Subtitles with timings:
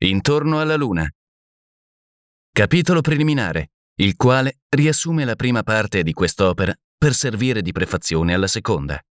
[0.00, 1.10] Intorno alla Luna.
[2.52, 8.46] Capitolo preliminare, il quale riassume la prima parte di quest'opera per servire di prefazione alla
[8.46, 9.04] seconda.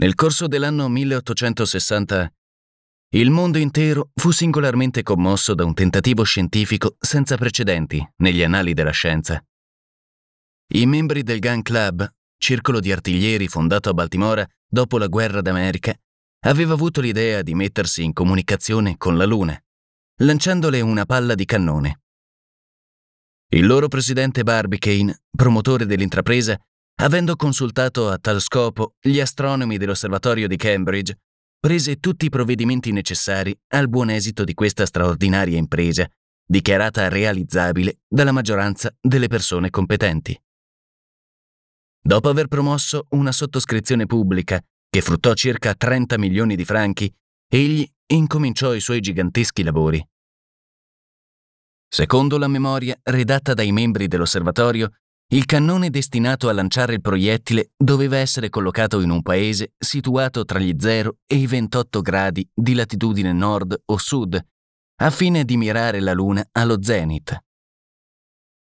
[0.00, 2.34] Nel corso dell'anno 1860
[3.10, 8.90] il mondo intero fu singolarmente commosso da un tentativo scientifico senza precedenti negli annali della
[8.90, 9.40] scienza.
[10.72, 15.96] I membri del Gun Club, circolo di artiglieri fondato a Baltimora dopo la guerra d'America,
[16.40, 19.60] aveva avuto l'idea di mettersi in comunicazione con la Luna,
[20.22, 22.00] lanciandole una palla di cannone.
[23.52, 26.58] Il loro presidente Barbicane, promotore dell'intrapresa,
[27.02, 31.18] avendo consultato a tal scopo gli astronomi dell'osservatorio di Cambridge,
[31.58, 36.08] prese tutti i provvedimenti necessari al buon esito di questa straordinaria impresa,
[36.46, 40.40] dichiarata realizzabile dalla maggioranza delle persone competenti.
[42.02, 47.12] Dopo aver promosso una sottoscrizione pubblica che fruttò circa 30 milioni di franchi,
[47.48, 50.04] egli incominciò i suoi giganteschi lavori.
[51.88, 54.90] Secondo la memoria redatta dai membri dell'osservatorio,
[55.32, 60.58] il cannone destinato a lanciare il proiettile doveva essere collocato in un paese situato tra
[60.58, 64.44] gli 0 e i 28 gradi di latitudine nord o sud,
[65.02, 67.36] a fine di mirare la Luna allo zenith.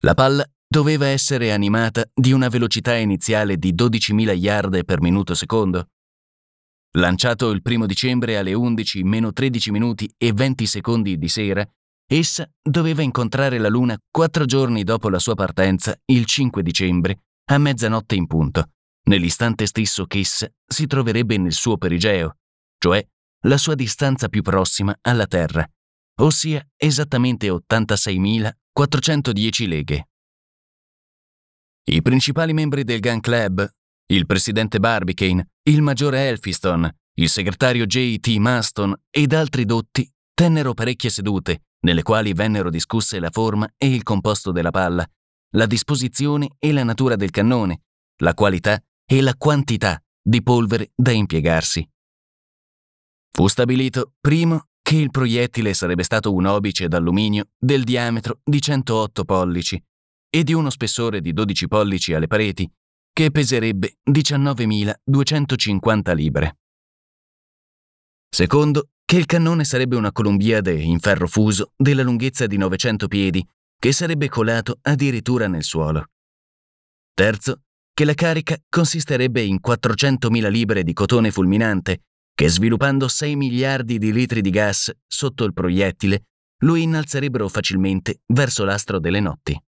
[0.00, 5.88] La palla doveva essere animata di una velocità iniziale di 12.000 yard per minuto secondo.
[6.98, 11.64] Lanciato il 1 dicembre alle 11 meno 13 minuti e 20 secondi di sera,
[12.10, 17.58] Essa doveva incontrare la Luna quattro giorni dopo la sua partenza, il 5 dicembre, a
[17.58, 18.70] mezzanotte in punto,
[19.08, 22.38] nell'istante stesso che essa si troverebbe nel suo perigeo,
[22.78, 23.06] cioè
[23.46, 25.70] la sua distanza più prossima alla Terra,
[26.22, 30.08] ossia esattamente 86.410 leghe.
[31.90, 33.70] I principali membri del Gun Club,
[34.10, 38.28] il presidente Barbicane, il maggiore Elphiston, il segretario J.T.
[38.36, 44.02] Maston ed altri dotti tennero parecchie sedute nelle quali vennero discusse la forma e il
[44.02, 45.06] composto della palla,
[45.54, 47.82] la disposizione e la natura del cannone,
[48.22, 51.86] la qualità e la quantità di polvere da impiegarsi.
[53.30, 59.24] Fu stabilito, primo, che il proiettile sarebbe stato un obice d'alluminio del diametro di 108
[59.24, 59.82] pollici
[60.30, 62.70] e di uno spessore di 12 pollici alle pareti,
[63.18, 66.58] che peserebbe 19.250 libre.
[68.30, 73.44] Secondo, che il cannone sarebbe una columbiade in ferro fuso della lunghezza di 900 piedi
[73.76, 76.10] che sarebbe colato addirittura nel suolo.
[77.12, 77.62] Terzo,
[77.92, 82.02] che la carica consisterebbe in 400.000 libre di cotone fulminante
[82.32, 86.26] che sviluppando 6 miliardi di litri di gas sotto il proiettile
[86.58, 89.60] lo innalzerebbero facilmente verso l'astro delle notti.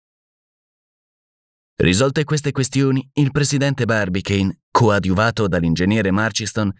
[1.80, 6.72] Risolte queste questioni, il presidente Barbicane, coadiuvato dall'ingegnere Marchiston,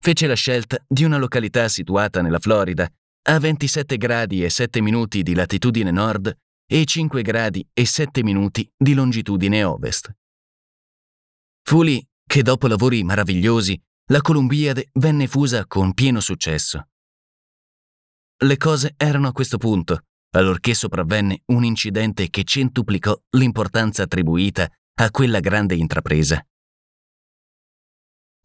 [0.00, 2.88] fece la scelta di una località situata nella Florida,
[3.26, 6.32] a 27 gradi e 7 minuti di latitudine nord
[6.70, 10.14] e 5 gradi e 7 minuti di longitudine ovest.
[11.64, 13.76] Fu lì che dopo lavori meravigliosi
[14.12, 16.90] la Columbiade venne fusa con pieno successo.
[18.36, 20.04] Le cose erano a questo punto,
[20.34, 26.44] allorché sopravvenne un incidente che centuplicò l'importanza attribuita a quella grande intrapresa.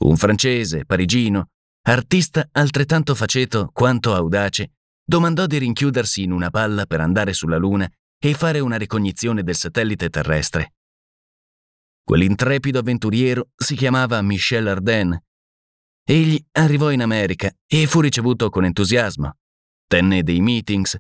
[0.04, 1.50] Un francese, parigino,
[1.88, 4.72] artista altrettanto faceto quanto audace,
[5.04, 7.90] domandò di rinchiudersi in una palla per andare sulla Luna
[8.22, 10.74] e fare una ricognizione del satellite terrestre.
[12.04, 15.20] Quell'intrepido avventuriero si chiamava Michel Arden.
[16.04, 19.38] Egli arrivò in America e fu ricevuto con entusiasmo.
[19.86, 20.98] Tenne dei meetings,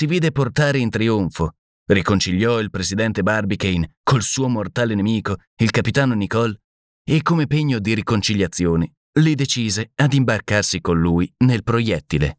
[0.00, 1.56] si vide portare in trionfo,
[1.92, 6.58] riconciliò il presidente Barbicane col suo mortale nemico, il capitano Nicole,
[7.04, 12.38] e come pegno di riconciliazione li decise ad imbarcarsi con lui nel proiettile.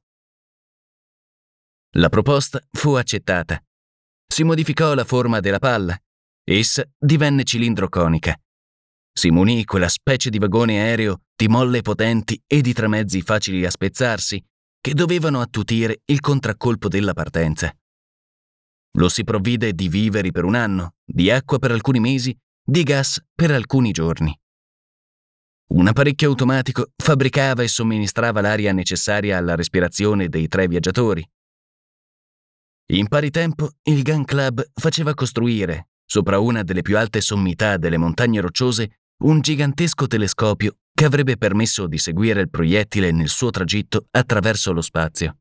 [1.98, 3.64] La proposta fu accettata.
[4.26, 5.96] Si modificò la forma della palla.
[6.44, 8.36] Essa divenne cilindro-conica.
[9.14, 13.70] Si munì quella specie di vagone aereo di molle potenti e di tramezzi facili a
[13.70, 14.44] spezzarsi
[14.82, 17.72] che dovevano attutire il contraccolpo della partenza.
[18.98, 23.24] Lo si provvide di viveri per un anno, di acqua per alcuni mesi, di gas
[23.34, 24.38] per alcuni giorni.
[25.74, 31.26] Un apparecchio automatico fabbricava e somministrava l'aria necessaria alla respirazione dei tre viaggiatori.
[32.92, 37.98] In pari tempo, il Gun Club faceva costruire, sopra una delle più alte sommità delle
[37.98, 44.06] montagne rocciose, un gigantesco telescopio che avrebbe permesso di seguire il proiettile nel suo tragitto
[44.12, 45.40] attraverso lo spazio.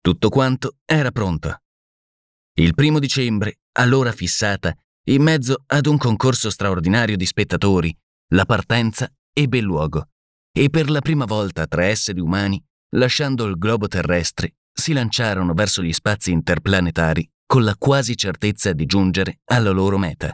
[0.00, 1.62] Tutto quanto era pronto.
[2.54, 4.72] Il primo dicembre, all'ora fissata,
[5.08, 7.92] in mezzo ad un concorso straordinario di spettatori,
[8.28, 10.10] la partenza ebbe luogo
[10.56, 12.64] e per la prima volta tre esseri umani,
[12.94, 18.86] lasciando il globo terrestre, si lanciarono verso gli spazi interplanetari con la quasi certezza di
[18.86, 20.32] giungere alla loro meta.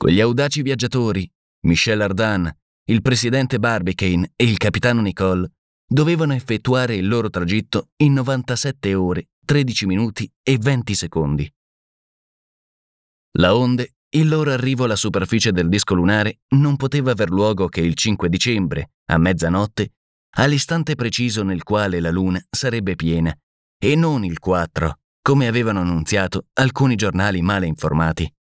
[0.00, 1.30] Quegli audaci viaggiatori,
[1.66, 2.50] Michel Ardan,
[2.86, 5.52] il presidente Barbicane e il capitano Nicole,
[5.86, 11.54] dovevano effettuare il loro tragitto in 97 ore, 13 minuti e 20 secondi.
[13.32, 17.82] La onde il loro arrivo alla superficie del disco lunare non poteva aver luogo che
[17.82, 19.92] il 5 dicembre, a mezzanotte,
[20.38, 23.38] all'istante preciso nel quale la luna sarebbe piena,
[23.78, 28.32] e non il 4, come avevano annunziato alcuni giornali male informati.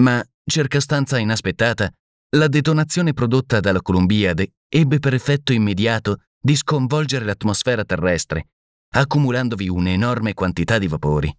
[0.00, 1.90] Ma, circostanza inaspettata,
[2.36, 8.48] la detonazione prodotta dalla Columbiade ebbe per effetto immediato di sconvolgere l'atmosfera terrestre,
[8.94, 11.36] accumulandovi un'enorme quantità di vapori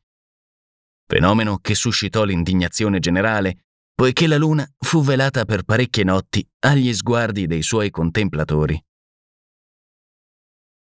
[1.14, 7.46] fenomeno che suscitò l'indignazione generale, poiché la luna fu velata per parecchie notti agli sguardi
[7.46, 8.84] dei suoi contemplatori.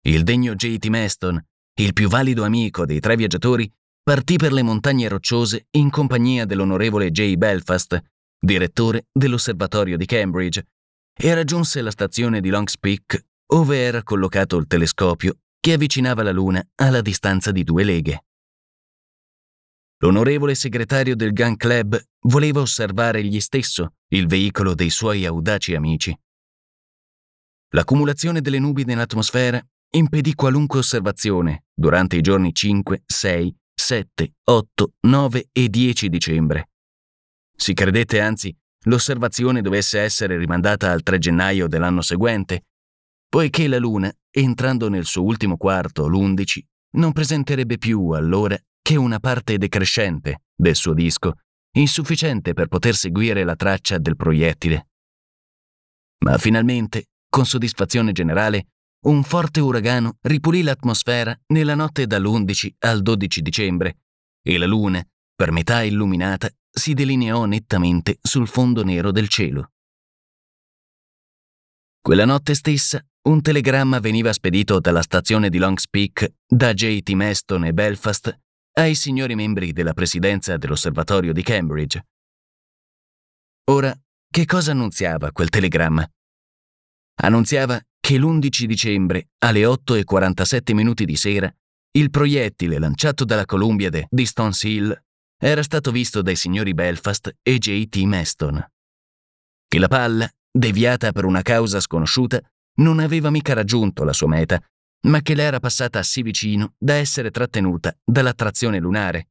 [0.06, 0.86] Il degno J.T.
[0.86, 1.38] Maston,
[1.78, 3.70] il più valido amico dei tre viaggiatori,
[4.06, 7.34] partì per le montagne rocciose in compagnia dell'onorevole J.
[7.34, 8.00] Belfast,
[8.38, 10.64] direttore dell'osservatorio di Cambridge,
[11.12, 16.30] e raggiunse la stazione di Longs Peak, dove era collocato il telescopio che avvicinava la
[16.30, 18.26] Luna alla distanza di due leghe.
[19.98, 26.16] L'onorevole segretario del Gun Club voleva osservare egli stesso il veicolo dei suoi audaci amici.
[27.70, 29.60] L'accumulazione delle nubi nell'atmosfera
[29.96, 33.56] impedì qualunque osservazione durante i giorni 5, 6,
[33.86, 36.70] 7, 8, 9 e 10 dicembre.
[37.56, 38.52] Si credette anzi
[38.86, 42.64] l'osservazione dovesse essere rimandata al 3 gennaio dell'anno seguente,
[43.28, 46.58] poiché la Luna, entrando nel suo ultimo quarto, l'11,
[46.96, 51.34] non presenterebbe più allora che una parte decrescente del suo disco,
[51.76, 54.88] insufficiente per poter seguire la traccia del proiettile.
[56.24, 58.66] Ma finalmente, con soddisfazione generale,
[59.06, 63.98] un forte uragano ripulì l'atmosfera nella notte dall'11 al 12 dicembre
[64.42, 65.04] e la luna,
[65.34, 69.72] per metà illuminata, si delineò nettamente sul fondo nero del cielo.
[72.00, 77.10] Quella notte stessa un telegramma veniva spedito dalla stazione di Longs Peak da J.T.
[77.10, 78.38] Maston e Belfast
[78.74, 82.06] ai signori membri della presidenza dell'osservatorio di Cambridge.
[83.70, 83.92] Ora,
[84.30, 86.08] che cosa annunziava quel telegramma?
[87.22, 91.52] Annunziava che l'11 dicembre, alle 8.47 minuti di sera,
[91.98, 94.96] il proiettile lanciato dalla Columbiade di Stones Hill
[95.36, 97.96] era stato visto dai signori Belfast e J.T.
[98.02, 98.64] Maston.
[99.66, 102.40] Che la palla, deviata per una causa sconosciuta,
[102.74, 104.62] non aveva mica raggiunto la sua meta
[105.06, 109.30] ma che le era passata sì vicino da essere trattenuta dall'attrazione lunare,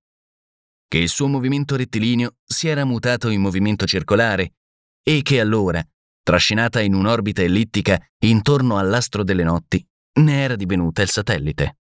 [0.90, 4.56] che il suo movimento rettilineo si era mutato in movimento circolare
[5.02, 5.82] e che allora,
[6.26, 9.88] trascinata in un'orbita ellittica intorno all'astro delle notti,
[10.22, 11.78] ne era divenuta il satellite.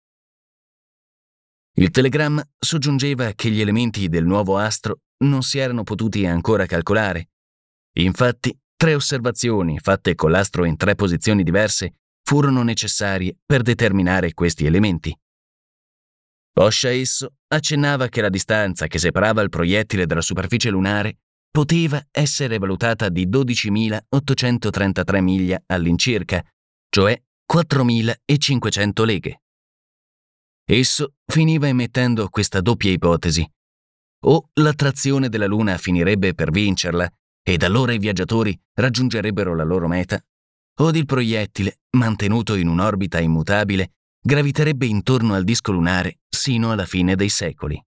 [1.77, 7.29] Il telegramma soggiungeva che gli elementi del nuovo astro non si erano potuti ancora calcolare.
[7.97, 14.67] Infatti, tre osservazioni fatte con l'astro in tre posizioni diverse furono necessarie per determinare questi
[14.67, 15.17] elementi.
[16.57, 21.17] Oscia esso accennava che la distanza che separava il proiettile dalla superficie lunare
[21.55, 26.43] poteva essere valutata di 12.833 miglia all'incirca,
[26.89, 27.17] cioè
[27.49, 29.41] 4.500 leghe.
[30.65, 33.49] Esso finiva emettendo questa doppia ipotesi.
[34.25, 37.09] O l'attrazione della Luna finirebbe per vincerla,
[37.41, 40.21] ed allora i viaggiatori raggiungerebbero la loro meta,
[40.79, 47.15] od il proiettile, mantenuto in un'orbita immutabile, graviterebbe intorno al disco lunare sino alla fine
[47.15, 47.81] dei secoli.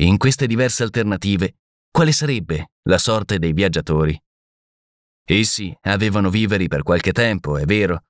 [0.00, 1.54] In queste diverse alternative,
[1.96, 4.22] quale sarebbe la sorte dei viaggiatori?
[5.24, 8.04] Essi avevano viveri per qualche tempo, è vero,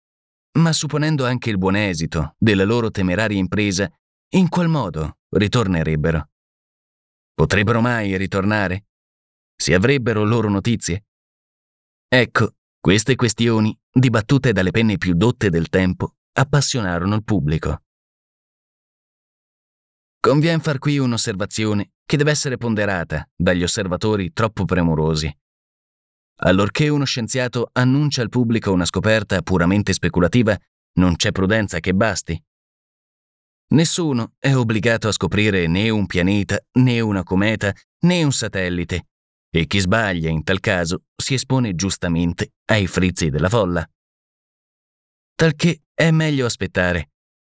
[0.58, 3.88] ma supponendo anche il buon esito della loro temeraria impresa,
[4.30, 6.30] in qual modo ritornerebbero?
[7.32, 8.86] Potrebbero mai ritornare?
[9.54, 11.06] Si avrebbero loro notizie?
[12.08, 17.82] Ecco queste questioni, dibattute dalle penne più dotte del tempo, appassionarono il pubblico.
[20.18, 25.36] Convien far qui un'osservazione che deve essere ponderata dagli osservatori troppo premurosi.
[26.40, 30.56] Allorché uno scienziato annuncia al pubblico una scoperta puramente speculativa,
[30.94, 32.40] non c'è prudenza che basti.
[33.68, 39.06] Nessuno è obbligato a scoprire né un pianeta, né una cometa, né un satellite,
[39.50, 43.84] e chi sbaglia in tal caso si espone giustamente ai frizzi della folla.
[45.34, 47.10] Talché è meglio aspettare.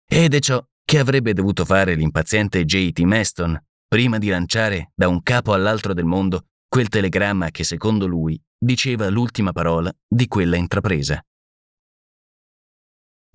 [0.09, 2.99] Ed è ciò che avrebbe dovuto fare l'impaziente J.T.
[3.01, 8.39] Maston prima di lanciare da un capo all'altro del mondo quel telegramma che secondo lui
[8.55, 11.19] diceva l'ultima parola di quella intrapresa.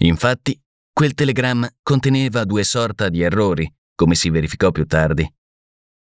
[0.02, 0.58] Infatti,
[0.92, 5.28] quel telegramma conteneva due sorta di errori, come si verificò più tardi.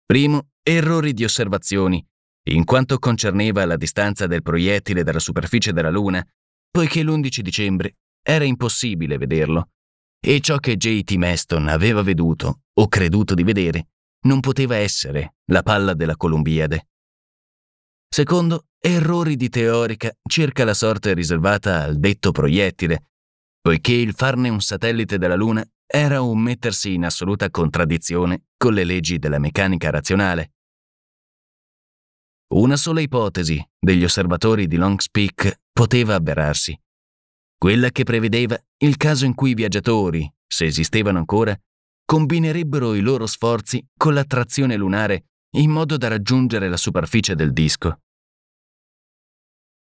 [0.07, 2.05] Primo, errori di osservazioni,
[2.51, 6.25] in quanto concerneva la distanza del proiettile dalla superficie della Luna,
[6.71, 9.71] poiché l'11 dicembre era impossibile vederlo,
[10.21, 11.13] e ciò che J.T.
[11.15, 13.89] Maston aveva veduto o creduto di vedere
[14.23, 16.89] non poteva essere la palla della Columbiade.
[18.09, 23.11] Secondo, errori di teorica circa la sorte riservata al detto proiettile,
[23.61, 28.85] poiché il farne un satellite della Luna era un mettersi in assoluta contraddizione con le
[28.85, 30.53] leggi della meccanica razionale.
[32.55, 36.79] Una sola ipotesi degli osservatori di Long's Peak poteva avverarsi,
[37.59, 41.59] quella che prevedeva il caso in cui i viaggiatori, se esistevano ancora,
[42.11, 48.01] combinerebbero i loro sforzi con l'attrazione lunare in modo da raggiungere la superficie del disco.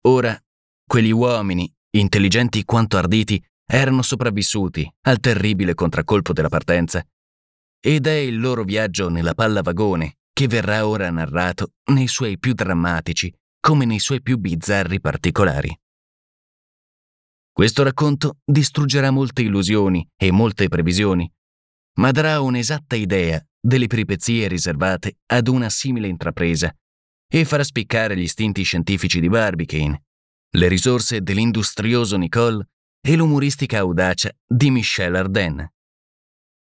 [0.07, 0.41] Ora,
[0.87, 7.05] quegli uomini, intelligenti quanto arditi, erano sopravvissuti al terribile contraccolpo della partenza.
[7.81, 12.53] Ed è il loro viaggio nella palla vagone che verrà ora narrato nei suoi più
[12.53, 15.77] drammatici come nei suoi più bizzarri particolari.
[17.51, 21.29] Questo racconto distruggerà molte illusioni e molte previsioni,
[21.95, 26.73] ma darà un'esatta idea delle peripezie riservate ad una simile intrapresa
[27.27, 30.03] e farà spiccare gli istinti scientifici di Barbicane,
[30.55, 32.67] le risorse dell'industrioso Nicole
[33.01, 35.67] e l'umoristica audacia di Michel Arden.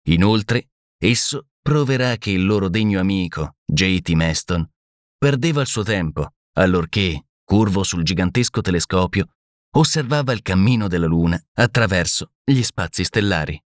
[0.09, 4.09] Inoltre, esso proverà che il loro degno amico, J.T.
[4.11, 4.69] Maston,
[5.17, 9.25] perdeva il suo tempo allorché, curvo sul gigantesco telescopio,
[9.75, 13.61] osservava il cammino della Luna attraverso gli spazi stellari.